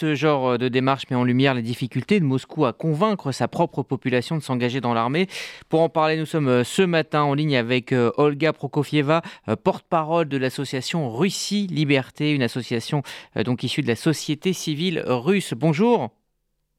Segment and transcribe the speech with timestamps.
[0.00, 3.48] Ce genre euh, de démarche met en lumière les difficultés de Moscou à convaincre sa
[3.48, 5.26] propre population de s'engager dans l'armée.
[5.68, 9.22] Pour en parler, nous sommes euh, ce matin en ligne avec euh, Olga Prokofieva,
[9.64, 13.02] porte-parole de l'association Russie Liberté, une association
[13.44, 15.52] donc issue de la société civile russe.
[15.56, 16.10] Bonjour.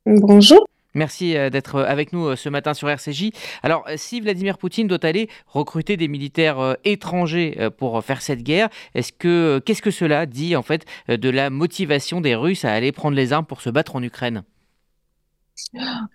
[0.05, 0.68] Bonjour.
[0.95, 3.29] Merci euh, d'être euh, avec nous euh, ce matin sur RCJ.
[3.61, 9.11] Alors, si Vladimir Poutine doit aller recruter des militaires étrangers pour faire cette guerre, est-ce
[9.11, 13.15] que qu'est-ce que cela dit en fait de la motivation des Russes à aller prendre
[13.15, 14.43] les armes pour se battre en Ukraine?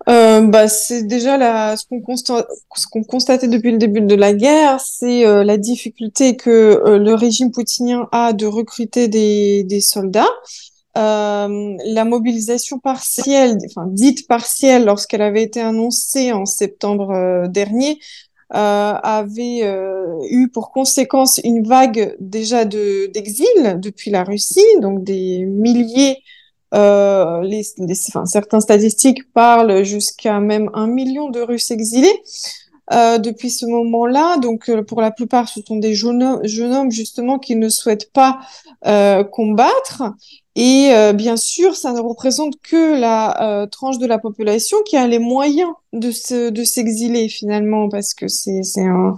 [0.06, 1.86] Bah, c'est déjà ce
[2.88, 8.08] qu'on constatait depuis le début de la guerre, c'est la difficulté que le régime poutinien
[8.12, 10.30] a de recruter des soldats.
[10.96, 17.98] Euh, la mobilisation partielle, enfin dite partielle, lorsqu'elle avait été annoncée en septembre euh, dernier,
[18.54, 19.62] euh, avait
[20.30, 26.18] eu pour conséquence une vague déjà de d'exil depuis la Russie, donc des milliers.
[26.72, 32.22] Les, les, enfin, certains statistiques parlent jusqu'à même un million de Russes exilés.
[32.90, 34.36] Depuis ce moment-là.
[34.38, 38.40] Donc, pour la plupart, ce sont des jeunes, jeunes hommes justement qui ne souhaitent pas
[39.30, 40.02] combattre
[40.56, 44.96] et euh, bien sûr, ça ne représente que la euh, tranche de la population qui
[44.96, 49.16] a les moyens de se, de s'exiler finalement, parce que c'est c'est un,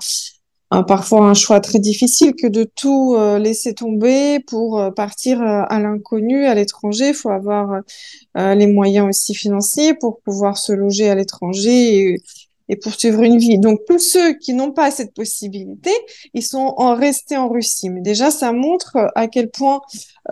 [0.70, 5.78] un, parfois un choix très difficile que de tout euh, laisser tomber pour partir à
[5.78, 7.08] l'inconnu, à l'étranger.
[7.08, 7.80] Il faut avoir
[8.34, 12.16] les moyens aussi financiers pour pouvoir se loger à l'étranger
[12.68, 13.58] et poursuivre une vie.
[13.58, 15.90] Donc tous ceux qui n'ont pas cette possibilité,
[16.34, 17.90] ils sont en restés en Russie.
[17.90, 19.80] Mais déjà, ça montre à quel point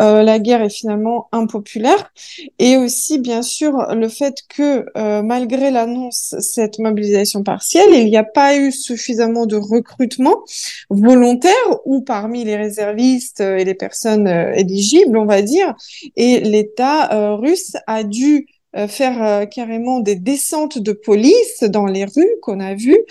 [0.01, 2.13] euh, la guerre est finalement impopulaire.
[2.59, 8.17] Et aussi, bien sûr, le fait que euh, malgré l'annonce, cette mobilisation partielle, il n'y
[8.17, 10.45] a pas eu suffisamment de recrutement
[10.91, 11.53] volontaire
[11.85, 15.75] ou parmi les réservistes et les personnes euh, éligibles, on va dire.
[16.17, 22.05] Et l'État russe a dû euh, faire euh, carrément des descentes de police dans les
[22.05, 23.05] rues qu'on a vues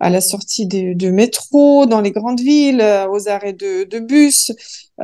[0.00, 4.52] à la sortie de, métro, dans les grandes villes, euh, aux arrêts de, de bus,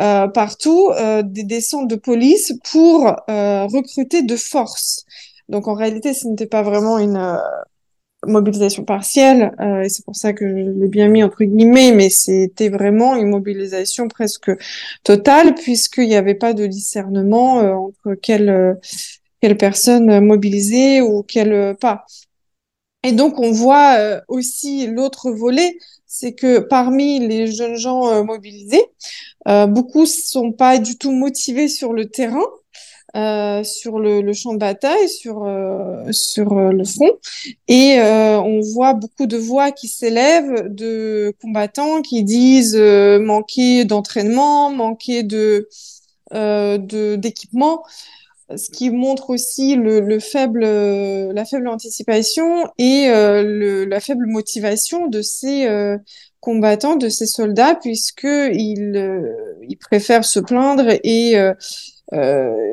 [0.01, 5.05] euh, partout, euh, des descentes de police pour recruter de force.
[5.49, 7.39] Donc en réalité, ce n'était pas vraiment une
[8.25, 12.69] mobilisation partielle, et c'est pour ça que je l'ai bien mis entre guillemets, mais c'était
[12.69, 14.51] vraiment une mobilisation presque
[15.03, 18.79] totale, puisqu'il n'y avait pas de discernement entre quelle
[19.43, 22.07] quelle personne mobilisée ou quelle pas.
[23.05, 25.77] Et donc on voit euh, aussi l'autre volet,
[26.07, 28.85] c'est que parmi les jeunes gens euh, mobilisés,
[29.49, 32.45] euh, beaucoup sont pas du tout motivés sur le terrain,
[33.17, 35.47] euh, sur le, champ de bataille, sur
[36.13, 37.11] sur le front,
[37.67, 45.23] et on voit beaucoup de voix qui s'élèvent de combattants qui disent manquer d'entraînement, manquer
[45.23, 45.69] de
[47.17, 47.83] d'équipement
[48.57, 54.01] ce qui montre aussi le, le faible, euh, la faible anticipation et euh, le, la
[54.01, 55.99] faible motivation de ces euh,
[56.41, 59.37] combattants, de ces soldats, puisqu'ils
[59.69, 61.37] ils préfèrent se plaindre et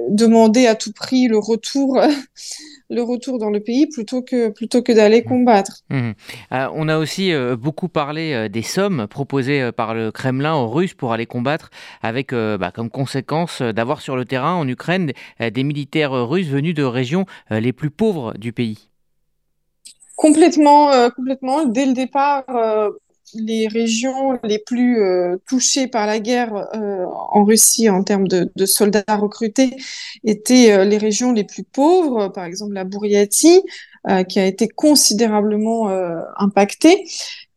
[0.10, 2.00] demander à tout prix le retour
[2.90, 5.30] le retour dans le pays plutôt que, plutôt que d'aller mmh.
[5.30, 5.84] combattre.
[5.90, 6.12] Mmh.
[6.52, 10.68] Euh, on a aussi euh, beaucoup parlé euh, des sommes proposées par le Kremlin aux
[10.68, 11.70] Russes pour aller combattre,
[12.02, 16.84] avec bah, comme conséquence d'avoir sur le terrain en Ukraine des militaires russes venus de
[16.84, 18.90] régions les plus pauvres du pays.
[20.16, 21.66] Complètement, complètement.
[21.66, 22.46] Dès le départ,
[23.34, 28.66] les régions les plus euh, touchées par la guerre euh, en Russie en termes de,
[28.66, 29.76] soldats recrutés
[30.24, 33.62] étaient euh, les régions les plus pauvres, par exemple la Bouriatie,
[34.30, 35.90] qui a été considérablement
[36.38, 37.04] impactée.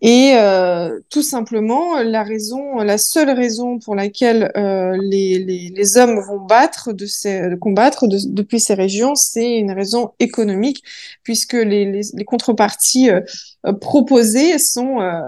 [0.05, 5.97] Et euh, tout simplement, la raison, la seule raison pour laquelle euh, les, les, les,
[5.97, 10.83] hommes vont battre de ces, combattre depuis ces régions, c'est une raison économique,
[11.23, 15.21] puisque les, les, les contreparties euh, proposées sont euh,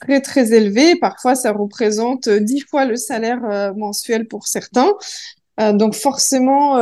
[0.00, 0.96] très très élevées.
[0.96, 4.94] Parfois, ça représente dix fois le salaire euh, mensuel pour certains.
[5.74, 6.80] donc forcément,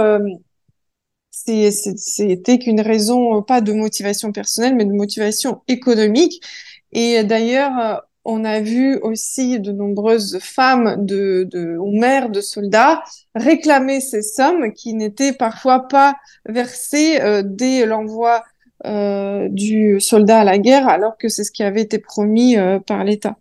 [1.30, 6.40] c'était qu'une raison, pas de motivation personnelle, mais de motivation économique.
[6.92, 11.48] Et d'ailleurs, euh, on a vu aussi de nombreuses femmes de,
[11.78, 13.02] ou mères de soldats
[13.34, 16.16] réclamer ces sommes qui n'étaient parfois pas
[16.46, 18.44] versées euh, dès l'envoi
[18.86, 22.56] euh, du soldat à la guerre, alors que c'est ce qui avait été promis
[22.86, 23.36] par l'État.